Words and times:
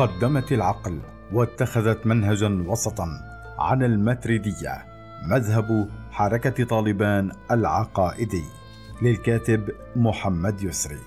قدمت 0.00 0.52
العقل 0.52 0.98
واتخذت 1.32 2.06
منهجا 2.06 2.64
وسطا 2.66 3.08
عن 3.58 3.82
الماتريدية 3.82 4.84
مذهب 5.30 5.88
حركة 6.10 6.64
طالبان 6.64 7.32
العقائدي 7.50 8.44
للكاتب 9.02 9.70
محمد 9.96 10.62
يسري. 10.62 10.98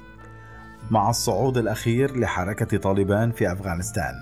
مع 0.92 1.10
الصعود 1.10 1.58
الأخير 1.58 2.20
لحركة 2.20 2.78
طالبان 2.78 3.32
في 3.32 3.52
أفغانستان 3.52 4.14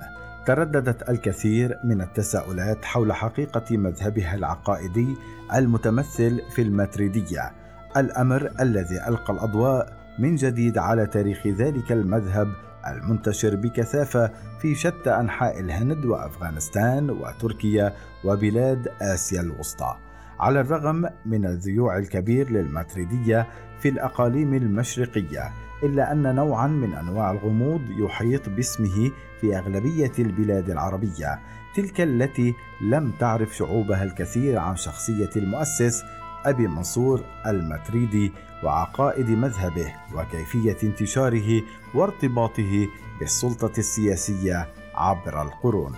ترددت 0.48 1.10
الكثير 1.10 1.78
من 1.84 2.02
التساؤلات 2.02 2.86
حول 2.86 3.14
حقيقة 3.14 3.78
مذهبها 3.78 4.36
العقائدي 4.36 5.16
المتمثل 5.56 6.42
في 6.56 6.62
الماتريدية 6.62 7.52
الأمر 7.98 8.52
الذي 8.60 9.08
ألقى 9.08 9.34
الأضواء 9.34 9.94
من 10.20 10.36
جديد 10.36 10.78
على 10.78 11.06
تاريخ 11.06 11.48
ذلك 11.48 11.92
المذهب 11.92 12.48
المنتشر 12.88 13.56
بكثافة 13.56 14.32
في 14.60 14.76
شتى 14.76 15.10
أنحاء 15.10 15.60
الهند 15.60 16.06
وأفغانستان 16.06 17.10
وتركيا 17.10 17.94
وبلاد 18.24 18.88
آسيا 19.02 19.42
الوسطى. 19.42 19.98
على 20.40 20.62
الرغم 20.62 21.10
من 21.26 21.46
الذيوع 21.46 21.98
الكبير 21.98 22.50
للماتريدية 22.50 23.48
في 23.80 23.90
الأقاليم 23.90 24.54
المشرقية، 24.54 25.52
إلا 25.84 26.12
أن 26.12 26.36
نوعا 26.36 26.68
من 26.68 26.94
أنواع 26.94 27.32
الغموض 27.32 27.82
يحيط 27.90 28.50
باسمه 28.50 29.12
في 29.42 29.58
أغلبية 29.58 30.12
البلاد 30.20 30.70
العربية، 30.70 31.40
تلك 31.76 32.02
التي 32.02 32.54
لم 32.82 33.12
تعرف 33.20 33.56
شعوبها 33.56 34.04
الكثير 34.04 34.58
عن 34.58 34.76
شخصية 34.76 35.30
المؤسس 35.36 36.04
أبي 36.46 36.68
منصور 36.68 37.24
الماتريدي 37.48 38.32
وعقائد 38.64 39.30
مذهبه 39.30 39.94
وكيفية 40.16 40.78
انتشاره 40.84 41.62
وارتباطه 41.94 42.88
بالسلطة 43.20 43.72
السياسية 43.78 44.68
عبر 44.96 45.42
القرون. 45.42 45.96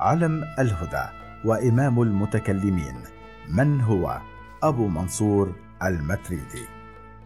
علم 0.00 0.44
الهدى 0.58 1.04
وإمام 1.44 2.02
المتكلمين 2.02 2.94
من 3.48 3.80
هو 3.80 4.20
أبو 4.62 4.88
منصور 4.88 5.52
الماتريدي؟ 5.82 6.66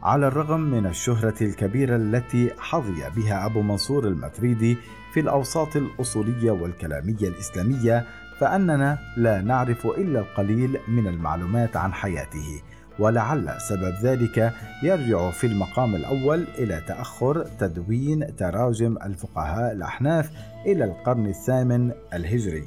على 0.03 0.27
الرغم 0.27 0.61
من 0.61 0.87
الشهرة 0.87 1.35
الكبيرة 1.41 1.97
التي 1.97 2.51
حظي 2.59 3.11
بها 3.17 3.47
أبو 3.47 3.63
منصور 3.63 4.09
الماتريدي 4.09 4.77
في 5.13 5.21
الأوساط 5.21 5.77
الأصولية 5.77 6.51
والكلامية 6.51 7.29
الإسلامية 7.29 8.07
فأننا 8.39 8.99
لا 9.17 9.41
نعرف 9.41 9.87
إلا 9.87 10.21
القليل 10.21 10.79
من 10.89 11.07
المعلومات 11.07 11.77
عن 11.77 11.93
حياته 11.93 12.63
ولعل 12.99 13.61
سبب 13.61 13.95
ذلك 14.03 14.53
يرجع 14.83 15.31
في 15.31 15.47
المقام 15.47 15.95
الأول 15.95 16.47
إلى 16.59 16.83
تأخر 16.89 17.45
تدوين 17.61 18.37
تراجم 18.37 18.97
الفقهاء 19.05 19.73
الأحناف 19.73 20.31
إلى 20.67 20.85
القرن 20.85 21.27
الثامن 21.27 21.93
الهجري. 22.15 22.65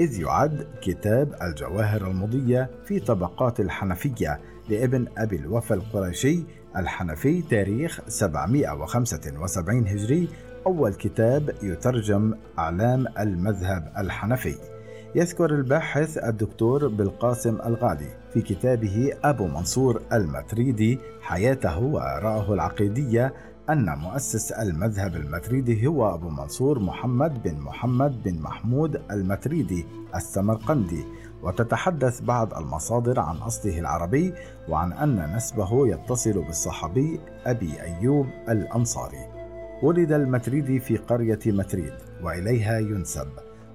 إذ 0.00 0.20
يعد 0.20 0.66
كتاب 0.82 1.34
الجواهر 1.42 2.10
المضية 2.10 2.70
في 2.84 3.00
طبقات 3.00 3.60
الحنفية 3.60 4.40
لابن 4.68 5.06
أبي 5.18 5.36
الوفا 5.36 5.74
القرشي 5.74 6.42
الحنفي 6.76 7.42
تاريخ 7.42 8.00
775 8.08 9.88
هجري 9.88 10.28
أول 10.66 10.94
كتاب 10.94 11.54
يترجم 11.62 12.34
أعلام 12.58 13.06
المذهب 13.18 13.92
الحنفي. 13.98 14.73
يذكر 15.16 15.50
الباحث 15.50 16.18
الدكتور 16.18 16.88
بلقاسم 16.88 17.58
الغالي 17.66 18.08
في 18.32 18.42
كتابه 18.42 19.12
أبو 19.24 19.46
منصور 19.46 20.02
الماتريدي 20.12 20.98
حياته 21.20 21.78
وآراءه 21.78 22.54
العقيدية 22.54 23.34
أن 23.70 23.98
مؤسس 23.98 24.52
المذهب 24.52 25.16
الماتريدي 25.16 25.86
هو 25.86 26.14
أبو 26.14 26.28
منصور 26.28 26.78
محمد 26.78 27.42
بن 27.42 27.60
محمد 27.60 28.22
بن 28.22 28.38
محمود 28.38 29.02
الماتريدي 29.10 29.86
السمرقندي. 30.14 31.04
وتتحدث 31.42 32.20
بعض 32.20 32.54
المصادر 32.54 33.20
عن 33.20 33.36
أصله 33.36 33.78
العربي 33.78 34.34
وعن 34.68 34.92
أن 34.92 35.36
نسبه 35.36 35.88
يتصل 35.88 36.44
بالصحابي 36.44 37.20
أبي 37.46 37.82
أيوب 37.82 38.26
الأنصاري. 38.48 39.28
ولد 39.82 40.12
الماتريدي 40.12 40.80
في 40.80 40.96
قرية 40.96 41.40
متريد 41.46 41.92
وإليها 42.22 42.78
ينسب. 42.78 43.28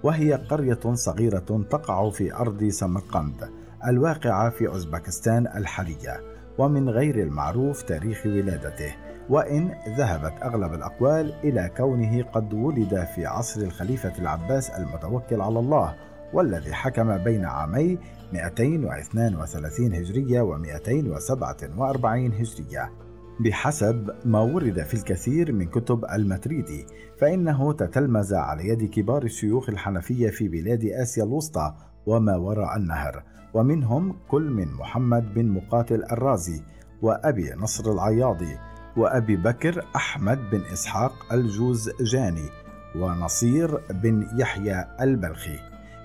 وهي 0.03 0.33
قرية 0.33 0.93
صغيرة 0.93 1.65
تقع 1.69 2.09
في 2.09 2.35
أرض 2.35 2.63
سمرقند 2.63 3.49
الواقعة 3.87 4.49
في 4.49 4.67
أوزبكستان 4.67 5.47
الحالية 5.47 6.21
ومن 6.57 6.89
غير 6.89 7.23
المعروف 7.23 7.81
تاريخ 7.81 8.25
ولادته 8.25 8.95
وإن 9.29 9.71
ذهبت 9.97 10.33
أغلب 10.43 10.73
الأقوال 10.73 11.33
إلى 11.43 11.71
كونه 11.77 12.23
قد 12.23 12.53
ولد 12.53 13.07
في 13.15 13.25
عصر 13.25 13.61
الخليفة 13.61 14.13
العباس 14.19 14.69
المتوكل 14.69 15.41
على 15.41 15.59
الله 15.59 15.95
والذي 16.33 16.73
حكم 16.73 17.17
بين 17.17 17.45
عامي 17.45 17.97
232 18.33 19.93
هجرية 19.95 20.41
و 20.41 20.57
247 20.57 22.33
هجرية. 22.33 23.08
بحسب 23.39 24.09
ما 24.25 24.39
ورد 24.39 24.83
في 24.83 24.93
الكثير 24.93 25.51
من 25.51 25.65
كتب 25.65 26.05
الماتريدي 26.05 26.85
فإنه 27.19 27.73
تتلمذ 27.73 28.35
على 28.35 28.67
يد 28.67 28.89
كبار 28.89 29.23
الشيوخ 29.23 29.69
الحنفية 29.69 30.29
في 30.29 30.47
بلاد 30.47 30.85
آسيا 30.85 31.23
الوسطى 31.23 31.73
وما 32.05 32.35
وراء 32.35 32.77
النهر. 32.77 33.23
ومنهم 33.53 34.15
كل 34.27 34.49
من 34.49 34.73
محمد 34.73 35.33
بن 35.33 35.45
مقاتل 35.45 36.03
الرازي 36.03 36.61
وأبي 37.01 37.53
نصر 37.53 37.91
العياضي 37.91 38.57
وأبي 38.97 39.35
بكر 39.35 39.85
أحمد 39.95 40.39
بن 40.51 40.61
إسحاق 40.73 41.13
الجوزجاني 41.33 42.49
ونصير 42.95 43.81
بن 43.89 44.27
يحيى 44.37 44.85
البلخي. 45.01 45.59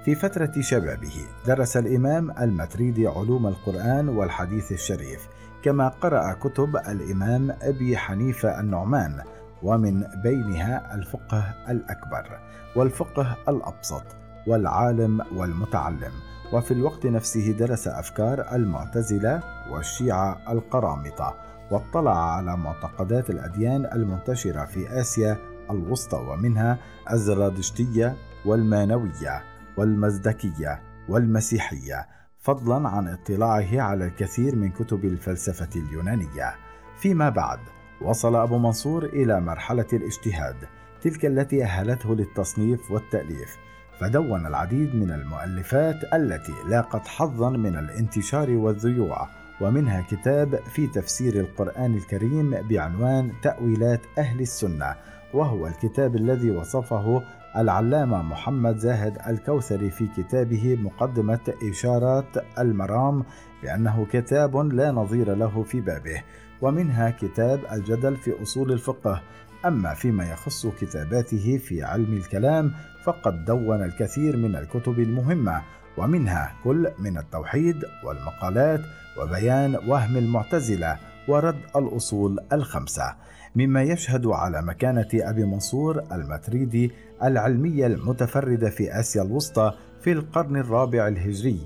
في 0.05 0.15
فترة 0.15 0.53
شبابه 0.61 1.15
درس 1.47 1.77
الإمام 1.77 2.31
الماتريدي 2.31 3.07
علوم 3.07 3.47
القرآن 3.47 4.09
والحديث 4.09 4.73
الشريف 4.73 5.29
كما 5.65 5.89
قرأ 5.89 6.33
كتب 6.33 6.77
الإمام 6.77 7.51
أبي 7.63 7.97
حنيفة 7.97 8.61
النعمان 8.61 9.23
ومن 9.63 10.05
بينها 10.23 10.95
الفقه 10.95 11.55
الأكبر 11.69 12.39
والفقه 12.77 13.37
الأبسط 13.49 14.05
والعالم 14.47 15.21
والمتعلم. 15.37 16.13
وفي 16.53 16.71
الوقت 16.71 17.07
نفسه 17.07 17.53
درس 17.53 17.89
أفكار 17.89 18.55
المعتزلة 18.55 19.41
والشيعة 19.71 20.53
القرامطة 20.53 21.35
واطلع 21.71 22.35
على 22.35 22.57
معتقدات 22.57 23.31
الأديان 23.31 23.87
المنتشرة 23.87 24.65
في 24.65 25.01
آسيا 25.01 25.37
الوسطى 25.71 26.17
ومنها 26.17 26.79
الزرادشتية 27.13 28.17
والمانوية 28.47 29.43
والمزدكية 29.77 30.83
والمسيحية. 31.09 32.07
فضلا 32.45 32.89
عن 32.89 33.09
اطلاعه 33.09 33.81
على 33.81 34.05
الكثير 34.05 34.57
من 34.57 34.71
كتب 34.71 35.05
الفلسفة 35.05 35.69
اليونانية. 35.77 36.55
فيما 36.97 37.29
بعد 37.29 37.59
وصل 38.01 38.37
أبو 38.37 38.59
منصور 38.59 39.05
إلى 39.05 39.41
مرحلة 39.41 39.87
الاجتهاد 39.93 40.57
تلك 41.03 41.27
التي 41.27 41.65
أهلته 41.65 42.15
للتصنيف 42.15 42.91
والتأليف 42.91 43.57
فدون 44.01 44.47
العديد 44.47 44.95
من 44.95 45.11
المؤلفات 45.11 46.15
التي 46.15 46.53
لاقت 46.69 47.07
حظا 47.07 47.51
من 47.51 47.79
الانتشار 47.79 48.51
والذيوع 48.51 49.29
ومنها 49.61 50.05
كتاب 50.11 50.55
في 50.55 50.87
تفسير 50.87 51.41
القرآن 51.41 51.95
الكريم 51.95 52.51
بعنوان 52.51 53.33
تأويلات 53.43 54.01
أهل 54.19 54.41
السنة 54.41 54.95
وهو 55.35 55.67
الكتاب 55.67 56.17
الذي 56.17 56.51
وصفه 56.51 57.23
العلامة 57.57 58.23
محمد 58.23 58.77
زاهد 58.79 59.19
الكوثري 59.29 59.91
في 59.91 60.07
كتابه 60.17 60.77
مقدمة 60.81 61.55
إشارات 61.71 62.45
المرام 62.59 63.25
بأنه 63.63 64.07
كتاب 64.13 64.57
لا 64.57 64.91
نظير 64.91 65.35
له 65.35 65.63
في 65.63 65.81
بابه 65.81 66.23
ومنها 66.63 67.11
كتاب 67.11 67.61
الجدل 67.73 68.17
في 68.17 68.43
أصول 68.43 68.73
الفقه. 68.73 69.23
أما 69.67 69.95
فيما 69.95 70.31
يخص 70.33 70.67
كتاباته 70.67 71.59
في 71.59 71.83
علم 71.83 72.13
الكلام 72.13 72.73
فقد 73.05 73.45
دون 73.45 73.83
الكثير 73.83 74.37
من 74.37 74.57
الكتب 74.57 74.99
المهمة 74.99 75.63
ومنها 75.97 76.53
كل 76.65 76.91
من 76.99 77.19
التوحيد 77.19 77.85
والمقالات 78.05 78.81
وبيان 79.21 79.77
وهم 79.89 80.17
المعتزلة 80.17 80.99
ورد 81.29 81.57
الأصول 81.77 82.39
الخمسة. 82.53 83.15
مما 83.57 83.83
يشهد 83.83 84.27
على 84.27 84.63
مكانة 84.63 85.09
أبي 85.15 85.45
منصور 85.45 86.03
الماتريدي 86.13 86.93
العلمية 87.23 87.87
المتفردة 87.87 88.71
في 88.71 89.01
آسيا 89.01 89.23
الوسطى 89.23 89.73
في 90.01 90.13
القرن 90.13 90.57
الرابع 90.57 91.09
الهجري 91.09 91.61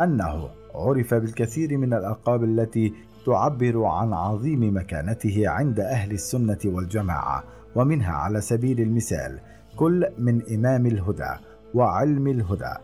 أنه 0.00 0.48
عرف 0.74 1.14
بالكثير 1.14 1.78
من 1.78 1.94
الألقاب 1.94 2.44
التي 2.44 2.92
تعبر 3.26 3.84
عن 3.84 4.12
عظيم 4.12 4.76
مكانته 4.76 5.48
عند 5.48 5.80
أهل 5.80 6.12
السنة 6.12 6.58
والجماعة 6.64 7.44
ومنها 7.74 8.12
على 8.12 8.40
سبيل 8.40 8.80
المثال 8.80 9.38
كل 9.76 10.06
من 10.18 10.42
إمام 10.54 10.86
الهدى 10.86 11.30
وعلم 11.74 12.26
الهدى 12.26 12.74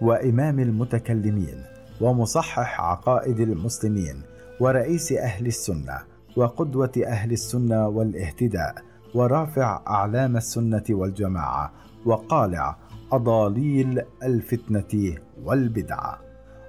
وإمام 0.00 0.60
المتكلمين 0.60 1.62
ومصحح 2.00 2.80
عقائد 2.80 3.40
المسلمين 3.40 4.22
ورئيس 4.60 5.12
أهل 5.12 5.46
السنة 5.46 6.15
وقدوة 6.36 6.92
أهل 7.06 7.32
السنة 7.32 7.88
والاهتداء 7.88 8.74
ورافع 9.14 9.82
أعلام 9.86 10.36
السنة 10.36 10.84
والجماعة 10.90 11.72
وقالع 12.04 12.76
أضاليل 13.12 14.02
الفتنة 14.22 15.14
والبدعة 15.44 16.20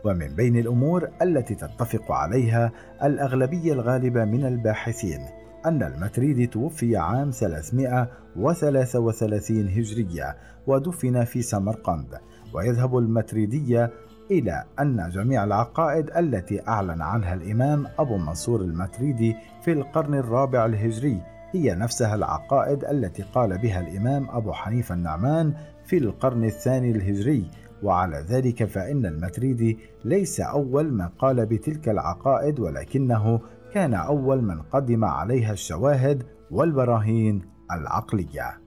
ومن 0.06 0.28
بين 0.28 0.58
الأمور 0.58 1.10
التي 1.22 1.56
تتفق 1.56 2.12
عليها 2.12 2.72
الأغلبية 3.04 3.74
الغالبة 3.74 4.26
من 4.26 4.46
الباحثين 4.46 5.20
أن 5.66 5.84
المتريدي 5.84 6.48
توفي 6.48 6.98
عام 6.98 7.32
333 7.32 9.68
هجرية 9.68 10.38
ودفن 10.68 11.24
في 11.24 11.42
سمرقند 11.42 12.20
ويذهب 12.54 12.98
المتريدية 12.98 13.92
إلى 14.32 14.64
أن 14.80 15.10
جميع 15.10 15.44
العقائد 15.44 16.10
التي 16.18 16.68
أعلن 16.68 17.02
عنها 17.02 17.34
الإمام 17.34 17.88
أبو 18.00 18.18
منصور 18.18 18.62
المتريدي 18.62 19.36
في 19.62 19.72
القرن 19.72 20.14
الرابع 20.14 20.66
الهجري 20.66 21.22
هي 21.52 21.76
نفسها 21.76 22.16
العقائد 22.16 22.86
التي 22.86 23.24
قال 23.24 23.58
بها 23.58 23.80
الإمام 23.80 24.30
أبو 24.30 24.52
حنيفة 24.52 24.96
النعمان 24.96 25.54
في 25.86 25.98
القرن 25.98 26.44
الثاني 26.44 26.92
الهجري 26.92 27.52
وعلى 27.84 28.26
ذلك 28.30 28.64
فإن 28.64 29.06
المتريدي 29.06 29.78
ليس 30.06 30.40
أول 30.40 30.94
من 30.94 31.08
قال 31.08 31.46
بتلك 31.46 31.90
العقائد 31.90 32.60
ولكنه 32.60 33.40
كان 33.74 33.94
أول 33.94 34.42
من 34.42 34.62
قدم 34.62 35.06
عليها 35.06 35.52
الشواهد 35.54 36.24
والبراهين 36.52 37.42
العقلية. 37.72 38.62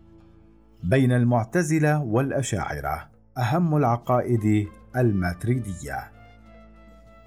بين 0.84 1.12
المعتزلة 1.12 2.02
والأشاعرة 2.02 3.08
أهم 3.38 3.76
العقائد 3.76 4.68
الماتريدية. 4.96 6.10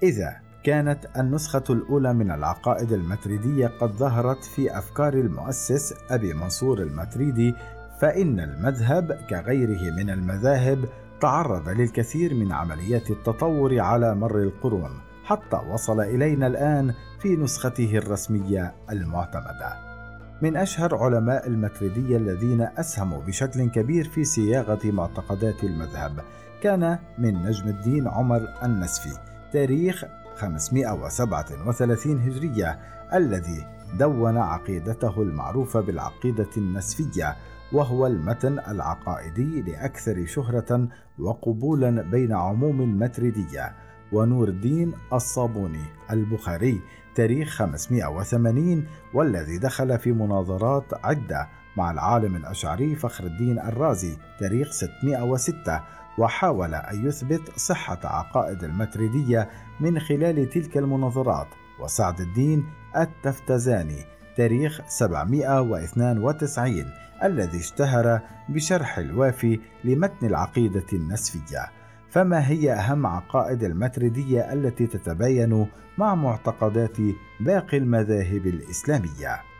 إذا 0.02 0.36
كانت 0.64 0.98
النسخة 1.16 1.64
الأولى 1.70 2.14
من 2.14 2.30
العقائد 2.30 2.92
الماتريدية 2.92 3.66
قد 3.66 3.90
ظهرت 3.90 4.44
في 4.44 4.78
أفكار 4.78 5.14
المؤسس 5.14 5.94
أبي 6.10 6.34
منصور 6.34 6.78
الماتريدي 6.82 7.54
فإن 8.00 8.40
المذهب 8.40 9.12
كغيره 9.30 9.94
من 9.94 10.10
المذاهب 10.10 10.84
تعرض 11.20 11.68
للكثير 11.68 12.34
من 12.34 12.52
عمليات 12.52 13.10
التطور 13.10 13.80
على 13.80 14.14
مر 14.14 14.38
القرون 14.38 14.90
حتى 15.24 15.56
وصل 15.56 16.00
إلينا 16.00 16.46
الآن 16.46 16.94
في 17.20 17.36
نسخته 17.36 17.98
الرسمية 17.98 18.74
المعتمدة 18.90 19.94
من 20.42 20.56
أشهر 20.56 20.96
علماء 20.96 21.46
المتريديه 21.46 22.16
الذين 22.16 22.68
أسهموا 22.76 23.22
بشكل 23.22 23.70
كبير 23.70 24.08
في 24.08 24.24
صياغة 24.24 24.80
معتقدات 24.84 25.64
المذهب 25.64 26.20
كان 26.64 26.98
من 27.18 27.42
نجم 27.42 27.68
الدين 27.68 28.08
عمر 28.08 28.48
النسفي. 28.62 29.18
تاريخ 29.52 30.04
537 30.36 32.20
هجرية 32.20 32.78
الذي 33.14 33.66
دون 33.98 34.36
عقيدته 34.36 35.22
المعروفة 35.22 35.80
بالعقيدة 35.80 36.48
النسفية 36.56 37.36
وهو 37.72 38.06
المتن 38.06 38.58
العقائدي 38.58 39.62
لأكثر 39.62 40.26
شهرة 40.26 40.88
وقبولا 41.18 42.02
بين 42.02 42.32
عموم 42.32 42.80
المتردية 42.80 43.72
ونور 44.12 44.48
الدين 44.48 44.92
الصابوني 45.12 45.84
البخاري 46.10 46.80
تاريخ 47.14 47.48
580 47.48 48.86
والذي 49.14 49.58
دخل 49.58 49.98
في 49.98 50.12
مناظرات 50.12 50.84
عدة 51.04 51.48
مع 51.76 51.90
العالم 51.90 52.36
الأشعري 52.36 52.94
فخر 52.94 53.24
الدين 53.24 53.58
الرازي 53.58 54.16
تاريخ 54.40 54.70
606 54.70 55.82
وحاول 56.18 56.74
أن 56.74 57.06
يثبت 57.06 57.58
صحة 57.58 57.98
عقائد 58.04 58.64
المتردية 58.64 59.48
من 59.80 59.98
خلال 59.98 60.50
تلك 60.50 60.76
المناظرات 60.76 61.48
وسعد 61.80 62.20
الدين 62.20 62.64
التفتزاني 62.96 64.04
تاريخ 64.36 64.80
792 64.88 66.84
الذي 67.24 67.58
اشتهر 67.58 68.20
بشرح 68.48 68.98
الوافي 68.98 69.60
لمتن 69.84 70.26
العقيدة 70.26 70.86
النسفية 70.92 71.70
فما 72.10 72.48
هي 72.48 72.72
أهم 72.72 73.06
عقائد 73.06 73.64
الماتريدية 73.64 74.52
التي 74.52 74.86
تتباين 74.86 75.66
مع 75.98 76.14
معتقدات 76.14 76.96
باقي 77.40 77.76
المذاهب 77.76 78.46
الإسلامية؟ 78.46 79.53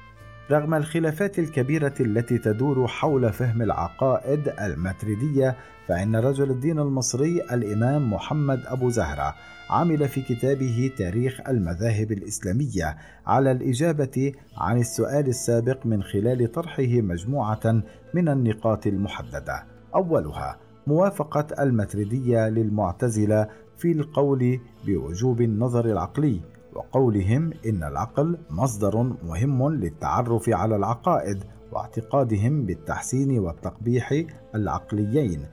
رغم 0.50 0.74
الخلافات 0.74 1.38
الكبيرة 1.38 1.94
التي 2.00 2.38
تدور 2.38 2.86
حول 2.86 3.32
فهم 3.32 3.62
العقائد 3.62 4.48
الماتريدية 4.60 5.56
فإن 5.88 6.16
رجل 6.16 6.50
الدين 6.50 6.78
المصري 6.78 7.42
الإمام 7.52 8.12
محمد 8.12 8.60
أبو 8.66 8.90
زهرة 8.90 9.34
عمل 9.70 10.08
في 10.08 10.22
كتابه 10.22 10.90
تاريخ 10.98 11.40
المذاهب 11.48 12.12
الإسلامية 12.12 12.96
على 13.26 13.52
الإجابة 13.52 14.32
عن 14.56 14.80
السؤال 14.80 15.28
السابق 15.28 15.86
من 15.86 16.02
خلال 16.02 16.52
طرحه 16.52 16.82
مجموعة 16.88 17.82
من 18.14 18.28
النقاط 18.28 18.86
المحددة. 18.86 19.64
أولها 19.94 20.56
موافقة 20.86 21.46
المتردية 21.62 22.48
للمعتزلة 22.48 23.48
في 23.78 23.92
القول 23.92 24.60
بوجوب 24.86 25.40
النظر 25.40 25.84
العقلي. 25.84 26.40
وقولهم 26.74 27.50
إن 27.66 27.84
العقل 27.84 28.38
مصدر 28.50 29.02
مهم 29.02 29.74
للتعرف 29.74 30.48
على 30.48 30.76
العقائد 30.76 31.44
واعتقادهم 31.72 32.66
بالتحسين 32.66 33.38
والتقبيح 33.38 34.24
العقليين 34.54 35.46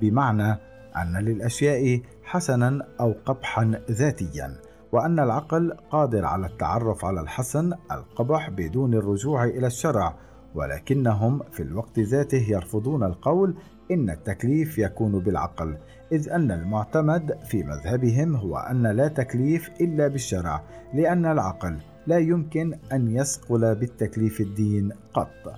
بمعنى 0.00 0.52
أن 0.96 1.16
للأشياء 1.16 2.00
حسنا 2.22 2.86
أو 3.00 3.14
قبحا 3.26 3.80
ذاتيا 3.90 4.56
وأن 4.92 5.18
العقل 5.18 5.76
قادر 5.90 6.24
على 6.24 6.46
التعرف 6.46 7.04
على 7.04 7.20
الحسن 7.20 7.72
القبح 7.92 8.50
بدون 8.50 8.94
الرجوع 8.94 9.44
إلى 9.44 9.66
الشرع 9.66 10.14
ولكنهم 10.54 11.42
في 11.52 11.62
الوقت 11.62 11.98
ذاته 11.98 12.50
يرفضون 12.50 13.04
القول 13.04 13.54
إن 13.90 14.10
التكليف 14.10 14.78
يكون 14.78 15.18
بالعقل. 15.18 15.78
إذ 16.12 16.28
أن 16.28 16.50
المعتمد 16.50 17.38
في 17.44 17.62
مذهبهم 17.62 18.36
هو 18.36 18.56
أن 18.56 18.86
لا 18.86 19.08
تكليف 19.08 19.70
إلا 19.80 20.08
بالشرع 20.08 20.62
لأن 20.94 21.26
العقل 21.26 21.78
لا 22.06 22.18
يمكن 22.18 22.78
أن 22.92 23.16
يسقل 23.16 23.74
بالتكليف 23.74 24.40
الدين 24.40 24.92
قط. 25.14 25.54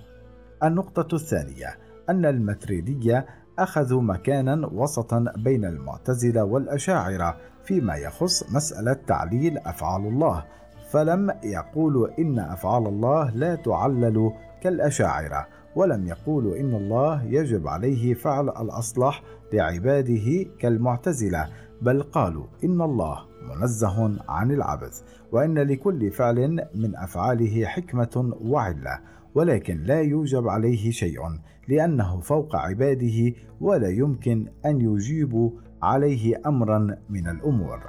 النقطة 0.63 1.15
الثانية 1.15 1.77
أن 2.09 2.25
المتريدية 2.25 3.25
أخذوا 3.59 4.01
مكانا 4.01 4.67
وسطا 4.67 5.25
بين 5.37 5.65
المعتزلة 5.65 6.43
والأشاعرة 6.43 7.37
فيما 7.63 7.95
يخص 7.95 8.53
مسألة 8.53 8.93
تعليل 8.93 9.57
أفعال 9.57 10.01
الله. 10.01 10.45
فلم 10.91 11.31
يقولوا 11.43 12.07
إن 12.19 12.39
أفعال 12.39 12.87
الله 12.87 13.29
لا 13.29 13.55
تعلل 13.55 14.31
كالأشاعرة 14.61 15.47
ولم 15.75 16.07
يقولوا 16.07 16.57
إن 16.57 16.75
الله 16.75 17.23
يجب 17.23 17.67
عليه 17.67 18.13
فعل 18.13 18.49
الأصلح 18.49 19.23
لعباده 19.53 20.45
كالمعتزلة 20.59 21.49
بل 21.81 22.03
قالوا 22.03 22.45
إن 22.63 22.81
الله 22.81 23.19
منزه 23.41 24.19
عن 24.29 24.51
العبث 24.51 25.01
وإن 25.31 25.59
لكل 25.59 26.11
فعل 26.11 26.67
من 26.75 26.95
أفعاله 26.95 27.65
حكمة 27.65 28.33
وعلة 28.41 28.99
ولكن 29.35 29.77
لا 29.83 30.01
يوجب 30.01 30.47
عليه 30.47 30.91
شيء 30.91 31.21
لأنه 31.67 32.19
فوق 32.19 32.55
عباده 32.55 33.33
ولا 33.61 33.89
يمكن 33.89 34.47
أن 34.65 34.81
يجيبوا 34.81 35.51
عليه 35.81 36.41
أمرا 36.45 36.97
من 37.09 37.27
الأمور. 37.27 37.79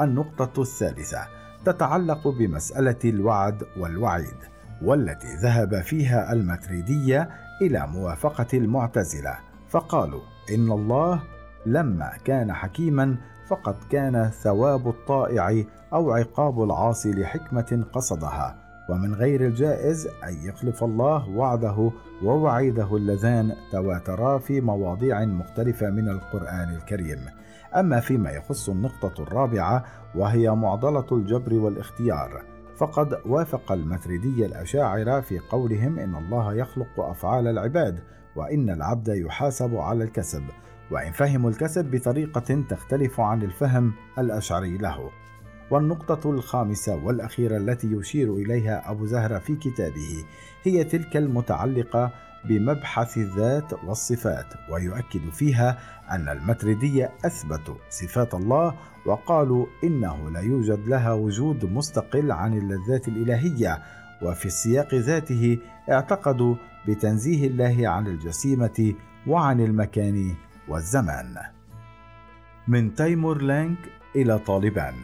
النقطة 0.00 0.62
الثالثة 0.62 1.18
تتعلق 1.64 2.28
بمسألة 2.28 2.98
الوعد 3.04 3.62
والوعيد. 3.80 4.36
والتي 4.82 5.36
ذهب 5.42 5.80
فيها 5.80 6.32
الماتريدية 6.32 7.30
إلى 7.62 7.86
موافقة 7.86 8.46
المعتزلة 8.58 9.38
فقالوا 9.68 10.22
إن 10.54 10.72
الله 10.72 11.22
لما 11.66 12.10
كان 12.24 12.52
حكيما 12.52 13.16
فقد 13.48 13.76
كان 13.90 14.30
ثواب 14.30 14.88
الطائع 14.88 15.64
أو 15.92 16.12
عقاب 16.12 16.62
العاصي 16.62 17.12
لحكمة 17.12 17.84
قصدها 17.92 18.56
ومن 18.90 19.14
غير 19.14 19.46
الجائز 19.46 20.06
أن 20.06 20.48
يخلف 20.48 20.84
الله 20.84 21.28
وعده 21.28 21.90
ووعيده 22.22 22.96
اللذان 22.96 23.52
تواترا 23.72 24.38
في 24.38 24.60
مواضيع 24.60 25.24
مختلفة 25.24 25.90
من 25.90 26.08
القرآن 26.08 26.74
الكريم. 26.74 27.18
أما 27.76 28.00
فيما 28.00 28.30
يخص 28.30 28.68
النقطة 28.68 29.22
الرابعة 29.22 29.84
وهي 30.14 30.50
معضلة 30.50 31.06
الجبر 31.12 31.54
والاختيار، 31.54 32.42
فقد 32.80 33.20
وافق 33.26 33.72
المتردي 33.72 34.46
الأشاعرة 34.46 35.20
في 35.20 35.38
قولهم 35.38 35.98
إن 35.98 36.14
الله 36.14 36.54
يخلق 36.54 37.00
أفعال 37.00 37.46
العباد 37.46 38.00
وإن 38.36 38.70
العبد 38.70 39.08
يحاسب 39.08 39.76
على 39.76 40.04
الكسب، 40.04 40.42
وإن 40.90 41.12
فهموا 41.12 41.50
الكسب 41.50 41.84
بطريقة 41.90 42.64
تختلف 42.68 43.20
عن 43.20 43.42
الفهم 43.42 43.92
الأشعري 44.18 44.78
له. 44.78 45.10
والنقطة 45.70 46.30
الخامسة 46.30 47.04
والأخيرة 47.04 47.56
التي 47.56 47.92
يشير 47.92 48.34
إليها 48.34 48.90
أبو 48.90 49.06
زهرة 49.06 49.38
في 49.38 49.56
كتابه 49.56 50.24
هي 50.62 50.84
تلك 50.84 51.16
المتعلقة 51.16 52.12
بمبحث 52.44 53.18
الذات 53.18 53.72
والصفات 53.84 54.46
ويؤكد 54.70 55.30
فيها 55.32 55.78
أن 56.10 56.28
المتردية 56.28 57.12
أثبتوا 57.24 57.74
صفات 57.90 58.34
الله 58.34 58.74
وقالوا 59.06 59.66
إنه 59.84 60.30
لا 60.30 60.40
يوجد 60.40 60.88
لها 60.88 61.12
وجود 61.12 61.64
مستقل 61.64 62.32
عن 62.32 62.58
اللذات 62.58 63.08
الإلهية 63.08 63.82
وفي 64.22 64.46
السياق 64.46 64.94
ذاته 64.94 65.58
اعتقدوا 65.90 66.54
بتنزيه 66.88 67.46
الله 67.46 67.88
عن 67.88 68.06
الجسيمة 68.06 68.94
وعن 69.26 69.60
المكان 69.60 70.34
والزمان. 70.68 71.36
من 72.68 72.94
تيمور 72.94 73.42
لانك 73.42 73.78
إلى 74.16 74.38
طالبان 74.38 74.94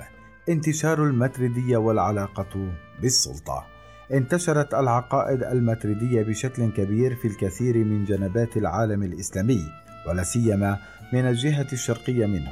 انتشار 0.49 1.05
المتردية 1.05 1.77
والعلاقة 1.77 2.73
بالسلطة 3.03 3.76
انتشرت 4.13 4.75
العقائد 4.75 5.43
المتردية 5.43 6.23
بشكل 6.23 6.73
كبير 6.73 7.15
في 7.15 7.29
الكثير 7.29 7.77
من 7.77 8.05
جنبات 8.05 8.57
العالم 8.57 9.03
الإسلامي 9.03 9.63
ولا 10.09 10.23
سيما 10.23 10.79
من 11.13 11.21
الجهة 11.21 11.67
الشرقية 11.73 12.27
منه 12.27 12.51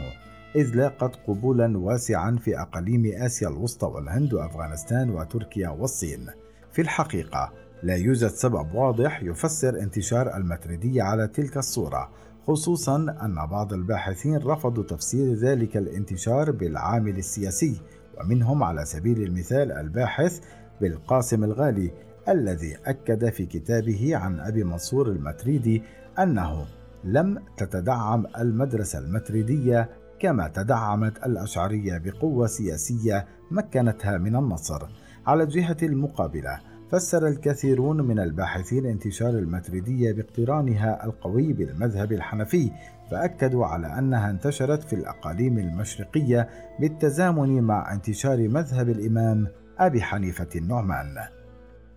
إذ 0.57 0.75
لاقت 0.75 1.17
قبولا 1.27 1.79
واسعا 1.79 2.37
في 2.41 2.61
أقاليم 2.61 3.13
آسيا 3.15 3.49
الوسطى 3.49 3.87
والهند 3.87 4.35
وأفغانستان 4.35 5.11
وتركيا 5.11 5.69
والصين. 5.69 6.27
في 6.73 6.83
الحقيقة 6.83 7.53
لا 7.83 7.97
يوجد 7.97 8.29
سبب 8.29 8.75
واضح 8.75 9.23
يفسر 9.23 9.79
انتشار 9.81 10.37
المتردية 10.37 11.03
على 11.03 11.29
تلك 11.29 11.57
الصورة 11.57 12.11
خصوصا 12.47 12.97
أن 12.97 13.47
بعض 13.51 13.73
الباحثين 13.73 14.37
رفضوا 14.37 14.85
تفسير 14.85 15.35
ذلك 15.35 15.77
الانتشار 15.77 16.51
بالعامل 16.51 17.19
السياسي 17.19 17.81
ومنهم 18.21 18.63
على 18.63 18.85
سبيل 18.85 19.23
المثال 19.23 19.73
الباحث 19.73 20.41
بالقاسم 20.81 21.45
الغالي 21.45 21.91
الذي 22.29 22.77
أكد 22.87 23.29
في 23.29 23.47
كتابه 23.47 24.17
عن 24.17 24.41
أبي 24.41 24.65
منصور 24.65 25.09
المتريدي 25.09 25.83
أنه 26.19 26.67
لم 27.05 27.39
تتدعم 27.57 28.27
المدرسة 28.39 28.99
المتريدية 28.99 29.91
كما 30.19 30.49
تدعمت 30.49 31.27
الأشعرية 31.27 31.99
بقوة 31.99 32.47
سياسية 32.47 33.27
مكنتها 33.51 34.19
من 34.19 34.37
النصر. 34.37 34.83
على 35.27 35.43
الجهة 35.43 35.77
المقابلة 35.83 36.61
فسر 36.91 37.29
الكثيرون 37.29 38.01
من 38.01 38.19
الباحثين 38.19 38.87
انتشار 38.87 39.31
الماتريدية 39.31 40.13
باقترانها 40.13 41.05
القوي 41.05 41.53
بالمذهب 41.53 42.13
الحنفي 42.13 42.71
فأكدوا 43.11 43.67
على 43.67 43.99
أنها 43.99 44.31
انتشرت 44.31 44.83
في 44.83 44.93
الأقاليم 44.93 45.59
المشرقية 45.59 46.49
بالتزامن 46.81 47.63
مع 47.63 47.93
انتشار 47.93 48.49
مذهب 48.49 48.89
الإمام 48.89 49.47
أبي 49.79 50.03
حنيفة 50.03 50.49
النعمان. 50.57 51.17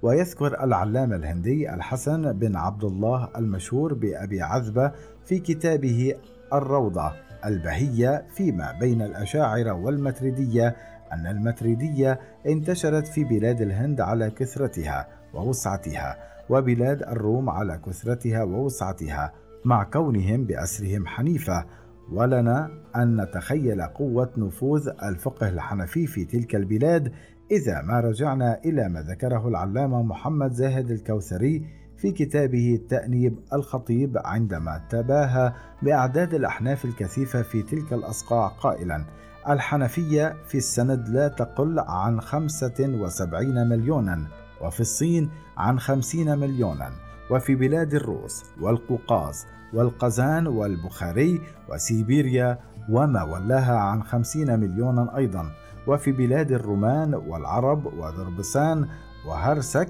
ويذكر 0.02 0.64
العلامة 0.64 1.16
الهندي 1.16 1.74
الحسن 1.74 2.34
بن 2.34 2.56
عبد 2.56 2.84
الله 2.84 3.30
المشهور 3.38 3.94
بأبي 3.94 4.42
عذبة 4.42 4.92
في 5.26 5.40
كتابه 5.40 6.16
الروضة 6.54 7.12
البهية 7.46 8.26
فيما 8.36 8.72
بين 8.80 9.02
الأشاعرة 9.02 9.72
والمتردية 9.72 10.76
أن 11.14 11.28
المتريدية 11.28 12.20
انتشرت 12.48 13.08
في 13.08 13.24
بلاد 13.24 13.62
الهند 13.62 14.02
على 14.02 14.30
كثرتها 14.30 15.08
ووسعتها 15.34 16.18
وبلاد 16.50 17.04
الروم 17.04 17.50
على 17.50 17.80
كثرتها 17.86 18.44
ووسعتها 18.44 19.34
مع 19.66 19.84
كونهم 19.84 20.46
بأسرهم 20.46 21.08
حنيفة. 21.08 21.66
ولنا 22.12 22.70
أن 22.96 23.22
نتخيل 23.22 23.82
قوة 23.82 24.32
نفوذ 24.38 24.90
الفقه 25.04 25.50
الحنفي 25.50 26.08
في 26.08 26.26
تلك 26.26 26.56
البلاد 26.56 27.12
إذا 27.51 27.82
ما 27.82 28.00
رجعنا 28.00 28.60
إلى 28.66 28.89
ما 28.89 29.01
ذكره 29.01 29.48
العلامة 29.48 30.01
محمد 30.01 30.51
زاهد 30.51 30.92
الكوثري 30.92 31.66
في 31.98 32.12
كتابه 32.12 32.75
التأنيب 32.75 33.39
الخطيب 33.54 34.18
عندما 34.25 34.82
تباهى 34.89 35.54
بأعداد 35.82 36.34
الأحناف 36.34 36.86
الكثيفة 36.86 37.42
في 37.42 37.62
تلك 37.62 37.94
الأصقاع 37.94 38.48
قائلا 38.48 39.06
الحنفية 39.50 40.36
في 40.48 40.58
السند 40.58 41.10
لا 41.10 41.27
تقل 41.27 41.80
عن 41.80 42.22
خمسة 42.22 42.75
وسبعين 42.80 43.68
مليونا 43.68 44.27
وفي 44.62 44.80
الصين 44.80 45.30
عن 45.58 45.80
خمسين 45.80 46.38
مليونا 46.39 46.92
وفي 47.32 47.56
بلاد 47.56 47.94
الروس 47.94 48.44
والقوقاز 48.62 49.46
والقزان 49.74 50.48
والبخاري 50.48 51.42
وسيبيريا 51.70 52.60
وما 52.89 53.24
ولاها 53.24 53.77
عن 53.77 54.04
خمسين 54.04 54.60
مليونا 54.60 55.18
أيضا 55.18 55.51
وفي 55.88 56.12
بلاد 56.12 56.51
الرومان 56.51 57.13
والعرب 57.13 57.86
ودربسان 57.86 58.88
وهرسك 59.27 59.89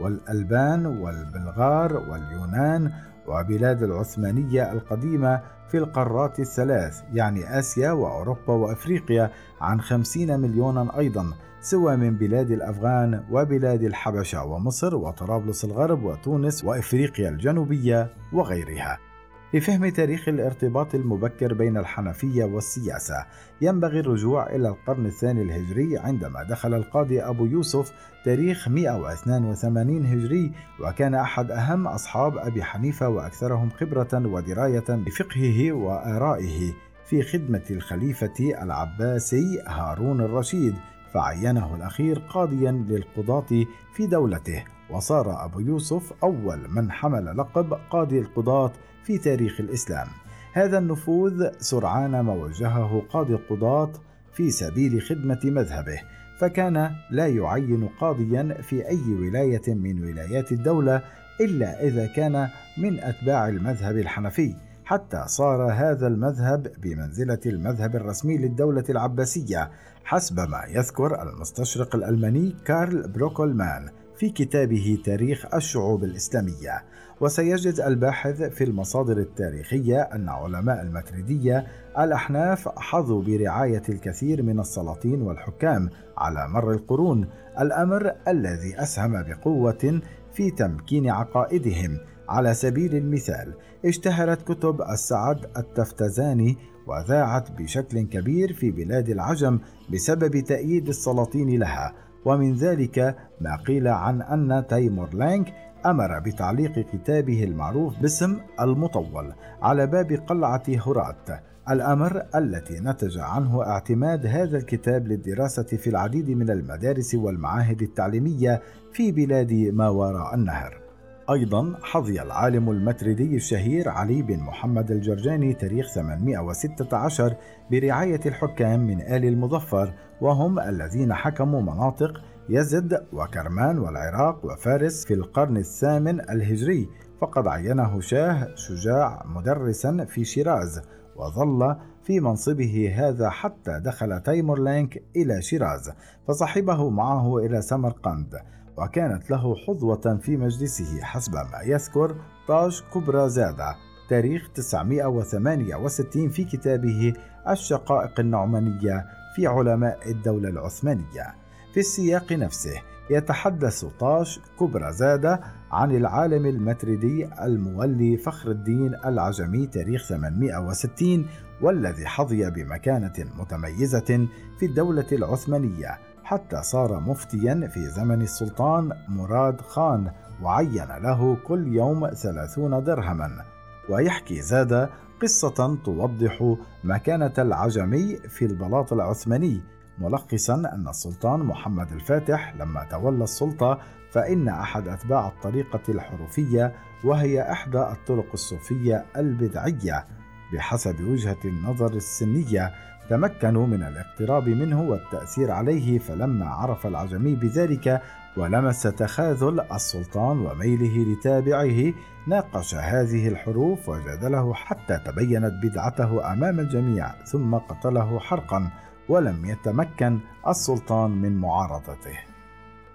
والألبان 0.00 0.86
والبلغار 0.86 1.96
واليونان 1.96 2.92
وبلاد 3.26 3.82
العثمانية 3.82 4.72
القديمة 4.72 5.40
في 5.68 5.78
القارات 5.78 6.40
الثلاث 6.40 7.02
يعني 7.12 7.58
آسيا 7.58 7.92
وأوروبا 7.92 8.52
وأفريقيا 8.52 9.30
عن 9.60 9.80
خمسين 9.80 10.40
مليونا 10.40 10.98
أيضا 10.98 11.32
سوى 11.60 11.96
من 11.96 12.14
بلاد 12.14 12.50
الأفغان 12.50 13.24
وبلاد 13.30 13.82
الحبشة 13.82 14.44
ومصر 14.44 14.96
وطرابلس 14.96 15.64
الغرب 15.64 16.02
وتونس 16.02 16.64
وإفريقيا 16.64 17.28
الجنوبية 17.28 18.10
وغيرها. 18.32 19.07
لفهم 19.54 19.88
تاريخ 19.88 20.28
الارتباط 20.28 20.94
المبكر 20.94 21.54
بين 21.54 21.76
الحنفية 21.76 22.44
والسياسة 22.44 23.26
ينبغي 23.60 24.00
الرجوع 24.00 24.46
إلى 24.46 24.68
القرن 24.68 25.06
الثاني 25.06 25.42
الهجري 25.42 25.98
عندما 25.98 26.42
دخل 26.42 26.74
القاضي 26.74 27.22
أبو 27.22 27.46
يوسف 27.46 27.92
تاريخ 28.24 28.68
182 28.68 30.06
هجري 30.06 30.52
وكان 30.80 31.14
أحد 31.14 31.50
أهم 31.50 31.86
أصحاب 31.86 32.38
أبي 32.38 32.62
حنيفة 32.62 33.08
وأكثرهم 33.08 33.70
خبرة 33.70 34.26
ودراية 34.26 34.84
بفقهه 34.88 35.72
وآرائه. 35.72 36.72
في 37.06 37.22
خدمة 37.22 37.62
الخليفة 37.70 38.62
العباسي 38.62 39.62
هارون 39.66 40.20
الرشيد 40.20 40.74
فعينه 41.14 41.74
الأخير 41.74 42.18
قاضيا 42.18 42.72
للقضاة 42.72 43.64
في 43.94 44.06
دولته 44.06 44.64
وصار 44.90 45.44
أبو 45.44 45.60
يوسف 45.60 46.12
أول 46.22 46.58
من 46.68 46.92
حمل 46.92 47.36
لقب 47.36 47.78
قاضي 47.90 48.18
القضاة 48.18 48.72
في 49.08 49.18
تاريخ 49.18 49.60
الإسلام. 49.60 50.06
هذا 50.52 50.78
النفوذ 50.78 51.48
سرعان 51.58 52.20
ما 52.20 52.32
وجهه 52.32 53.02
قاضي 53.10 53.34
القضاة 53.34 53.92
في 54.32 54.50
سبيل 54.50 55.02
خدمة 55.02 55.40
مذهبه 55.44 56.00
فكان 56.38 56.90
لا 57.10 57.26
يعين 57.26 57.88
قاضيا 58.00 58.56
في 58.62 58.88
أي 58.88 59.14
ولاية 59.20 59.74
من 59.74 60.04
ولايات 60.04 60.52
الدولة 60.52 61.02
إلا 61.40 61.82
إذا 61.82 62.06
كان 62.06 62.48
من 62.78 63.00
أتباع 63.00 63.48
المذهب 63.48 63.96
الحنفي 63.96 64.54
حتى 64.84 65.24
صار 65.26 65.72
هذا 65.72 66.06
المذهب 66.06 66.72
بمنزلة 66.82 67.40
المذهب 67.46 67.96
الرسمي 67.96 68.36
للدولة 68.38 68.84
العباسية 68.90 69.70
حسب 70.04 70.40
ما 70.40 70.64
يذكر 70.68 71.22
المستشرق 71.22 71.96
الألماني 71.96 72.54
كارل 72.64 73.08
بروكولمان. 73.08 73.88
في 74.18 74.30
كتابه 74.30 74.98
تاريخ 75.04 75.54
الشعوب 75.54 76.04
الإسلامية. 76.04 76.84
وسيجد 77.20 77.80
الباحث 77.80 78.42
في 78.42 78.64
المصادر 78.64 79.18
التاريخية 79.18 80.00
أن 80.00 80.28
علماء 80.28 80.82
الماتريدية 80.82 81.66
الأحناف 81.98 82.68
حظوا 82.68 83.22
برعاية 83.22 83.82
الكثير 83.88 84.42
من 84.42 84.60
السلاطين 84.60 85.22
والحكام 85.22 85.90
على 86.16 86.48
مر 86.48 86.72
القرون 86.72 87.28
الأمر 87.60 88.12
الذي 88.28 88.82
أسهم 88.82 89.22
بقوة 89.22 90.00
في 90.32 90.50
تمكين 90.50 91.10
عقائدهم. 91.10 91.98
على 92.28 92.54
سبيل 92.54 92.94
المثال 92.94 93.54
اشتهرت 93.84 94.52
كتب 94.52 94.82
السعد 94.82 95.46
التفتزاني 95.56 96.56
وذاعت 96.86 97.50
بشكل 97.52 98.00
كبير 98.02 98.52
في 98.52 98.70
بلاد 98.70 99.08
العجم 99.08 99.58
بسبب 99.92 100.40
تأييد 100.40 100.88
السلاطين 100.88 101.58
لها. 101.58 102.07
ومن 102.28 102.54
ذلك 102.54 103.16
ما 103.40 103.56
قيل 103.56 103.88
عن 103.88 104.22
أن 104.22 104.66
تيمور 104.66 105.14
لانك 105.14 105.54
أمر 105.86 106.18
بتعليق 106.18 106.78
كتابه 106.78 107.44
المعروف 107.44 107.98
باسم 108.00 108.38
المطول 108.60 109.32
على 109.62 109.86
باب 109.86 110.12
قلعة 110.12 110.62
هرات 110.68 111.28
الأمر 111.70 112.22
التي 112.34 112.80
نتج 112.80 113.18
عنه 113.18 113.62
اعتماد 113.62 114.26
هذا 114.26 114.58
الكتاب 114.58 115.06
للدراسة 115.08 115.62
في 115.62 115.90
العديد 115.90 116.30
من 116.30 116.50
المدارس 116.50 117.14
والمعاهد 117.14 117.82
التعليمية 117.82 118.62
في 118.92 119.12
بلاد 119.12 119.52
ما 119.52 119.88
وراء 119.88 120.34
النهر. 120.34 120.87
أيضا 121.30 121.74
حظي 121.82 122.22
العالم 122.22 122.70
المتردي 122.70 123.36
الشهير 123.36 123.88
علي 123.88 124.22
بن 124.22 124.38
محمد 124.38 124.90
الجرجاني 124.90 125.54
تاريخ 125.54 125.92
816 125.92 127.36
برعاية 127.70 128.20
الحكام 128.26 128.80
من 128.80 129.00
آل 129.00 129.24
المظفر 129.24 129.94
وهم 130.20 130.58
الذين 130.58 131.14
حكموا 131.14 131.60
مناطق 131.62 132.20
يزد 132.48 133.06
وكرمان 133.12 133.78
والعراق 133.78 134.44
وفارس 134.44 135.04
في 135.06 135.14
القرن 135.14 135.56
الثامن 135.56 136.20
الهجري. 136.20 136.88
فقد 137.20 137.46
عينه 137.46 138.00
شاه 138.00 138.54
شجاع 138.54 139.24
مدرسا 139.26 140.04
في 140.04 140.24
شيراز 140.24 140.80
وظل 141.16 141.76
في 142.02 142.20
منصبه 142.20 142.94
هذا 142.96 143.30
حتى 143.30 143.80
دخل 143.84 144.20
تيمور 144.20 144.58
لانك 144.58 145.02
إلى 145.16 145.42
شيراز 145.42 145.92
فصحبه 146.28 146.90
معه 146.90 147.38
إلى 147.38 147.62
سمرقند. 147.62 148.34
وكانت 148.78 149.30
له 149.30 149.54
حظوة 149.66 150.18
في 150.22 150.36
مجلسه 150.36 151.00
حسب 151.02 151.34
ما 151.34 151.60
يذكر 151.64 152.16
طاش 152.48 152.82
كبرى 152.94 153.28
زادة 153.28 153.74
تاريخ 154.08 154.48
968 154.54 156.28
في 156.28 156.44
كتابه 156.44 157.12
الشقائق 157.48 158.20
النعمانية 158.20 159.06
في 159.36 159.46
علماء 159.46 160.10
الدولة 160.10 160.48
العثمانية. 160.48 161.34
في 161.74 161.80
السياق 161.80 162.32
نفسه 162.32 162.82
يتحدث 163.10 163.84
طاش 163.84 164.40
كبرزادة 164.60 165.40
عن 165.70 165.96
العالم 165.96 166.46
المتريدي 166.46 167.28
المولي 167.44 168.16
فخر 168.16 168.50
الدين 168.50 168.94
العجمي 169.04 169.66
تاريخ 169.66 170.08
860 170.08 171.26
والذي 171.62 172.06
حظي 172.06 172.50
بمكانة 172.50 173.14
متميزة 173.38 174.28
في 174.58 174.66
الدولة 174.66 175.06
العثمانية. 175.12 175.98
حتى 176.28 176.62
صار 176.62 177.00
مفتيا 177.00 177.68
في 177.74 177.86
زمن 177.86 178.22
السلطان 178.22 178.92
مراد 179.08 179.60
خان 179.60 180.10
وعين 180.42 180.88
له 181.02 181.36
كل 181.44 181.66
يوم 181.66 182.10
ثلاثون 182.10 182.84
درهما. 182.84 183.44
ويحكي 183.88 184.40
زاد 184.40 184.88
قصة 185.22 185.78
توضح 185.84 186.56
مكانة 186.84 187.32
العجمي 187.38 188.16
في 188.16 188.44
البلاط 188.44 188.92
العثماني 188.92 189.60
ملخصا 189.98 190.54
أن 190.54 190.88
السلطان 190.88 191.40
محمد 191.40 191.92
الفاتح 191.92 192.54
لما 192.56 192.84
تولى 192.90 193.24
السلطة 193.24 193.78
فإن 194.10 194.48
أحد 194.48 194.88
أتباع 194.88 195.28
الطريقة 195.28 195.82
الحروفية 195.88 196.72
وهي 197.04 197.52
إحدى 197.52 197.78
الطرق 197.78 198.32
الصوفية 198.32 199.04
البدعية 199.16 200.04
بحسب 200.52 201.00
وجهة 201.00 201.38
النظر 201.44 201.92
السنية 201.92 202.72
تمكنوا 203.08 203.66
من 203.66 203.82
الاقتراب 203.82 204.48
منه 204.48 204.82
والتأثير 204.82 205.50
عليه 205.50 205.98
فلما 205.98 206.46
عرف 206.48 206.86
العجمي 206.86 207.34
بذلك 207.34 208.02
ولمس 208.36 208.82
تخاذل 208.82 209.60
السلطان 209.60 210.38
وميله 210.38 211.12
لتابعه 211.12 211.94
ناقش 212.26 212.74
هذه 212.74 213.28
الحروف 213.28 213.88
وجادله 213.88 214.54
حتى 214.54 214.98
تبينت 215.04 215.52
بدعته 215.62 216.32
أمام 216.32 216.60
الجميع 216.60 217.24
ثم 217.24 217.54
قتله 217.54 218.18
حرقا 218.18 218.70
ولم 219.08 219.44
يتمكن 219.44 220.18
السلطان 220.48 221.10
من 221.10 221.36
معارضته. 221.40 222.18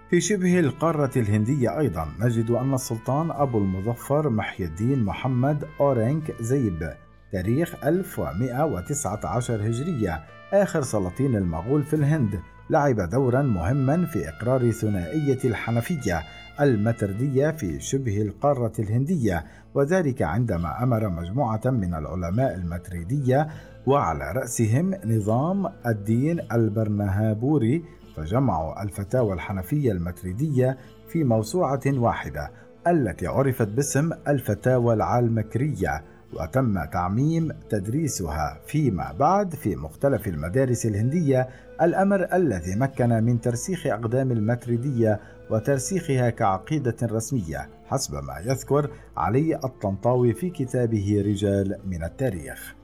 في 0.09 0.21
شبه 0.21 0.59
القارة 0.59 1.11
الهندية 1.15 1.79
أيضا 1.79 2.07
نجد 2.19 2.51
أن 2.51 2.73
السلطان 2.73 3.31
أبو 3.31 3.57
المظفر 3.57 4.29
محي 4.29 4.63
الدين 4.63 5.03
محمد 5.03 5.67
أورينك 5.79 6.41
زيب 6.41 6.93
تاريخ 7.33 7.75
1119 7.85 9.67
هجرية 9.67 10.23
آخر 10.53 10.81
سلاطين 10.81 11.35
المغول 11.35 11.83
في 11.83 11.95
الهند 11.95 12.39
لعب 12.69 13.09
دورا 13.09 13.41
مهما 13.41 14.05
في 14.05 14.29
إقرار 14.29 14.71
ثنائية 14.71 15.39
الحنفية 15.45 16.21
المتردية 16.61 17.51
في 17.51 17.79
شبه 17.79 18.21
القارة 18.21 18.71
الهندية 18.79 19.45
وذلك 19.73 20.21
عندما 20.21 20.83
أمر 20.83 21.09
مجموعة 21.09 21.61
من 21.65 21.93
العلماء 21.93 22.55
المتريدية 22.55 23.47
وعلى 23.85 24.31
رأسهم 24.31 24.95
نظام 25.05 25.65
الدين 25.85 26.39
البرنهابوري 26.51 27.83
فجمعوا 28.15 28.83
الفتاوى 28.83 29.33
الحنفية 29.33 29.91
المتريدية 29.91 30.77
في 31.07 31.23
موسوعة 31.23 31.81
واحدة 31.87 32.51
التي 32.87 33.27
عرفت 33.27 33.67
باسم 33.67 34.11
الفتاوى 34.27 34.93
العالمكرية 34.93 36.12
وتم 36.39 36.85
تعميم 36.85 37.51
تدريسها 37.69 38.59
فيما 38.67 39.15
بعد 39.19 39.55
في 39.55 39.75
مختلف 39.75 40.27
المدارس 40.27 40.85
الهندية 40.85 41.49
الأمر 41.81 42.27
الذي 42.33 42.75
مكن 42.75 43.09
من 43.09 43.41
ترسيخ 43.41 43.87
أقدام 43.87 44.31
الماتريدية 44.31 45.19
وترسيخها 45.49 46.29
كعقيدة 46.29 46.95
رسمية 47.03 47.69
حسب 47.85 48.13
ما 48.13 48.39
يذكر 48.45 48.89
علي 49.17 49.55
الطنطاوي 49.55 50.33
في 50.33 50.49
كتابه 50.49 51.23
رجال 51.25 51.79
من 51.85 52.03
التاريخ. 52.03 52.75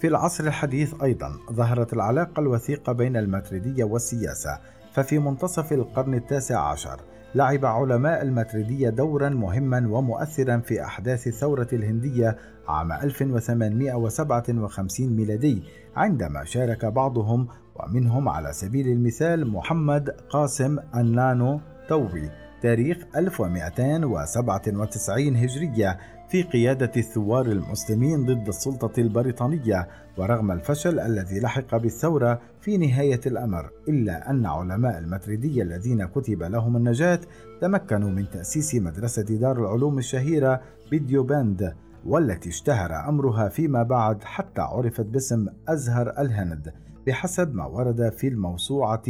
في 0.00 0.08
العصر 0.08 0.44
الحديث 0.44 1.02
أيضا 1.02 1.32
ظهرت 1.52 1.92
العلاقة 1.92 2.40
الوثيقة 2.40 2.92
بين 2.92 3.16
الماتريدية 3.16 3.84
والسياسة 3.84 4.58
ففي 4.92 5.18
منتصف 5.18 5.72
القرن 5.72 6.14
التاسع 6.14 6.60
عشر 6.60 7.00
لعب 7.34 7.64
علماء 7.64 8.22
الماتريدية 8.22 8.88
دورا 8.88 9.28
مهما 9.28 9.88
ومؤثرا 9.88 10.58
في 10.58 10.84
أحداث 10.84 11.26
الثورة 11.26 11.68
الهندية 11.72 12.36
عام 12.68 12.92
1857 12.92 15.16
ميلادي 15.16 15.62
عندما 15.96 16.44
شارك 16.44 16.84
بعضهم 16.84 17.48
ومنهم 17.76 18.28
على 18.28 18.52
سبيل 18.52 18.88
المثال 18.88 19.50
محمد 19.50 20.10
قاسم 20.10 20.78
النانو 20.96 21.60
توبي 21.88 22.30
تاريخ 22.62 22.98
1297 23.16 25.36
هجرية 25.36 25.98
في 26.32 26.42
قيادة 26.42 26.90
الثوار 26.96 27.46
المسلمين 27.46 28.26
ضد 28.26 28.48
السلطة 28.48 29.00
البريطانية 29.00 29.88
ورغم 30.16 30.50
الفشل 30.50 31.00
الذي 31.00 31.40
لحق 31.40 31.76
بالثورة 31.76 32.40
في 32.60 32.76
نهاية 32.76 33.20
الأمر 33.26 33.70
إلا 33.88 34.30
أن 34.30 34.46
علماء 34.46 34.98
المتريدية 34.98 35.62
الذين 35.62 36.06
كتب 36.06 36.42
لهم 36.42 36.76
النجاة 36.76 37.20
تمكنوا 37.60 38.10
من 38.10 38.30
تأسيس 38.30 38.74
مدرسة 38.74 39.22
دار 39.22 39.58
العلوم 39.60 39.98
الشهيرة 39.98 40.60
بديوباند 40.90 41.74
والتي 42.06 42.48
اشتهر 42.48 43.08
أمرها 43.08 43.48
فيما 43.48 43.82
بعد 43.82 44.24
حتى 44.24 44.60
عرفت 44.60 45.06
باسم 45.06 45.46
أزهر 45.68 46.14
الهند 46.18 46.72
بحسب 47.06 47.54
ما 47.54 47.66
ورد 47.66 48.12
في 48.12 48.28
الموسوعة 48.28 49.02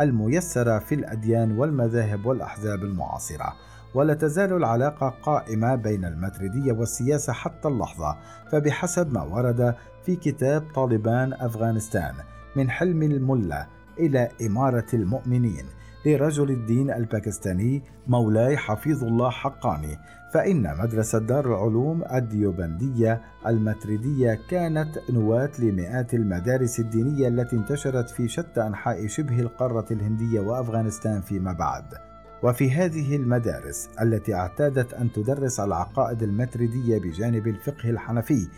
الميسرة 0.00 0.78
في 0.78 0.94
الأديان 0.94 1.58
والمذاهب 1.58 2.26
والأحزاب 2.26 2.82
المعاصرة. 2.82 3.73
ولا 3.94 4.14
تزال 4.14 4.52
العلاقة 4.52 5.08
قائمة 5.22 5.74
بين 5.74 6.04
الماتريدية 6.04 6.72
والسياسة 6.72 7.32
حتى 7.32 7.68
اللحظة 7.68 8.16
فبحسب 8.52 9.12
ما 9.12 9.22
ورد 9.22 9.74
في 10.04 10.16
كتاب 10.16 10.64
طالبان 10.74 11.32
أفغانستان 11.32 12.14
من 12.56 12.70
حلم 12.70 13.02
الملا 13.02 13.66
إلى 13.98 14.28
إمارة 14.46 14.86
المؤمنين 14.94 15.64
لرجل 16.06 16.50
الدين 16.50 16.90
الباكستاني 16.90 17.82
مولاي 18.06 18.56
حفيظ 18.56 19.04
الله 19.04 19.30
حقاني 19.30 19.98
فإن 20.34 20.78
مدرسة 20.78 21.18
دار 21.18 21.46
العلوم 21.46 22.04
الديوبندية 22.12 23.20
الماتريدية 23.46 24.38
كانت 24.50 24.98
نواة 25.10 25.50
لمئات 25.58 26.14
المدارس 26.14 26.80
الدينية 26.80 27.28
التي 27.28 27.56
انتشرت 27.56 28.10
في 28.10 28.28
شتى 28.28 28.66
أنحاء 28.66 29.06
شبه 29.06 29.40
القارة 29.40 29.86
الهندية 29.90 30.40
وأفغانستان 30.40 31.20
فيما 31.20 31.52
بعد. 31.52 32.13
وفي 32.44 32.70
هذه 32.70 33.16
المدارس 33.16 33.88
التي 34.02 34.34
اعتادت 34.34 34.94
أن 34.94 35.12
تدرس 35.12 35.60
العقائد 35.60 36.22
الماتريدية 36.22 36.98
بجانب 36.98 37.46
الفقه 37.46 37.90
الحنفي 37.90 38.48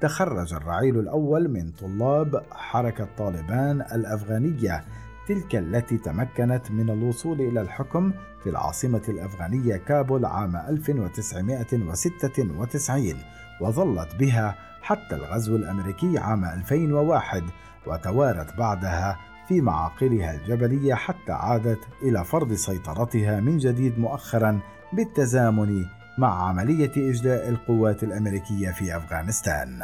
تخرج 0.00 0.54
الرعيل 0.54 0.98
الأول 0.98 1.48
من 1.48 1.70
طلاب 1.70 2.42
حركة 2.50 3.08
طالبان 3.18 3.80
الأفغانية 3.80 4.84
تلك 5.28 5.56
التي 5.56 5.98
تمكنت 5.98 6.70
من 6.70 6.90
الوصول 6.90 7.40
إلى 7.40 7.60
الحكم 7.60 8.12
في 8.42 8.50
العاصمة 8.50 9.02
الأفغانية 9.08 9.76
كابول 9.76 10.24
عام 10.24 10.56
1996 10.56 13.14
وظلت 13.60 14.14
بها 14.14 14.54
حتى 14.82 15.14
الغزو 15.14 15.56
الأمريكي 15.56 16.18
عام 16.18 16.44
2001 16.44 17.42
وتوارت 17.86 18.56
بعدها 18.58 19.18
في 19.48 19.60
معاقلها 19.60 20.34
الجبلية 20.34 20.94
حتى 20.94 21.32
عادت 21.32 21.80
إلى 22.02 22.24
فرض 22.24 22.52
سيطرتها 22.52 23.40
من 23.40 23.58
جديد 23.58 23.98
مؤخرا 23.98 24.60
بالتزامن 24.92 25.84
مع 26.18 26.48
عملية 26.48 26.92
إجلاء 27.10 27.48
القوات 27.48 28.02
الأمريكية 28.02 28.70
في 28.70 28.96
أفغانستان. 28.96 29.82